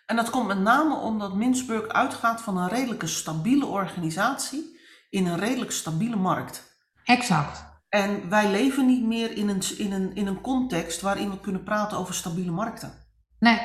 [0.06, 5.40] En dat komt met name omdat Mintzburg uitgaat van een redelijke stabiele organisatie in een
[5.40, 6.78] redelijk stabiele markt.
[7.04, 7.64] Exact.
[7.90, 11.64] En wij leven niet meer in een, in een, in een context waarin we kunnen
[11.64, 12.94] praten over stabiele markten.
[13.40, 13.60] Nee.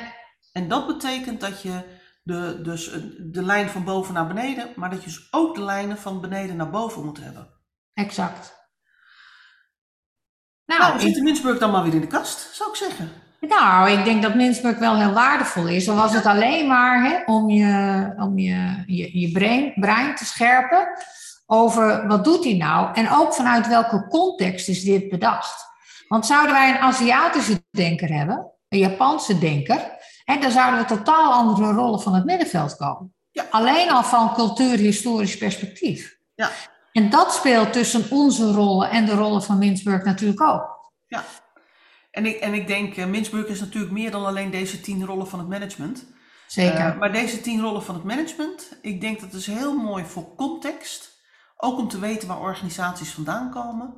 [0.53, 4.99] En dat betekent dat je de, dus de lijn van boven naar beneden, maar dat
[5.03, 7.49] je dus ook de lijnen van beneden naar boven moet hebben.
[7.95, 8.54] Exact.
[10.67, 13.13] Nou, nou zit de Mintzburg dan maar weer in de kast, zou ik zeggen.
[13.41, 15.89] Nou, ik denk dat Mintzburg wel heel waardevol is.
[15.89, 20.25] Al was het alleen maar hè, om, je, om je, je, je brein, brein te
[20.25, 20.89] scherpen
[21.47, 25.67] over wat doet hij nou en ook vanuit welke context is dit bedacht.
[26.09, 29.81] Want zouden wij een Aziatische denker hebben, een Japanse denker,
[30.25, 33.15] hè, dan zouden we totaal andere rollen van het middenveld komen.
[33.31, 33.47] Ja.
[33.51, 36.17] Alleen al van cultuurhistorisch perspectief.
[36.35, 36.51] Ja.
[36.95, 40.93] En dat speelt tussen onze rollen en de rollen van Mintzburg natuurlijk ook.
[41.07, 41.25] Ja,
[42.11, 45.29] en ik, en ik denk, uh, Mintzburg is natuurlijk meer dan alleen deze tien rollen
[45.29, 46.07] van het management.
[46.47, 46.93] Zeker.
[46.93, 50.35] Uh, maar deze tien rollen van het management, ik denk dat is heel mooi voor
[50.35, 51.23] context.
[51.57, 53.95] Ook om te weten waar organisaties vandaan komen.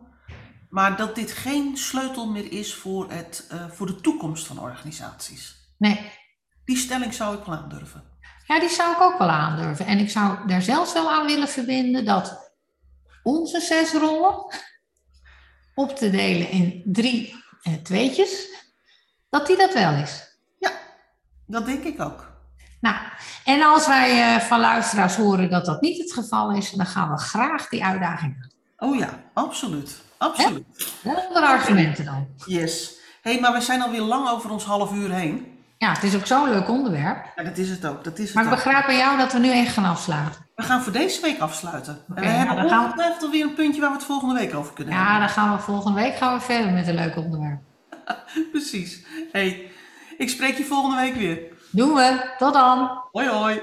[0.70, 5.74] Maar dat dit geen sleutel meer is voor, het, uh, voor de toekomst van organisaties.
[5.78, 6.12] Nee.
[6.64, 8.02] Die stelling zou ik wel aandurven.
[8.46, 9.86] Ja, die zou ik ook wel aandurven.
[9.86, 12.45] En ik zou daar zelfs wel aan willen verbinden dat
[13.26, 14.44] onze zes rollen
[15.74, 18.48] op te delen in drie eh, tweetjes,
[19.30, 20.38] dat die dat wel is.
[20.58, 20.70] Ja,
[21.46, 22.34] dat denk ik ook.
[22.80, 22.96] Nou,
[23.44, 27.10] en als wij uh, van luisteraars horen dat dat niet het geval is, dan gaan
[27.10, 28.50] we graag die uitdaging aan.
[28.88, 30.00] Oh ja, absoluut.
[30.18, 30.64] Absoluut.
[31.04, 32.28] Andere argumenten dan.
[32.44, 32.94] Yes.
[33.22, 35.55] Hé, hey, maar we zijn alweer lang over ons half uur heen.
[35.78, 37.32] Ja, het is ook zo'n leuk onderwerp.
[37.36, 38.04] Ja, dat is het ook.
[38.04, 38.54] Dat is het maar ik ook.
[38.56, 40.46] begrijp bij jou dat we nu echt gaan afsluiten.
[40.54, 41.98] We gaan voor deze week afsluiten.
[42.10, 44.04] Oké, en we hebben nou, dan gaan we- ongetwijfeld alweer een puntje waar we het
[44.04, 45.20] volgende week over kunnen Ja, hebben.
[45.20, 47.60] dan gaan we volgende week gaan we verder met een leuk onderwerp.
[48.52, 49.04] Precies.
[49.32, 49.70] hey,
[50.18, 51.38] ik spreek je volgende week weer.
[51.70, 52.30] Doen we.
[52.38, 53.00] Tot dan.
[53.12, 53.60] Hoi hoi.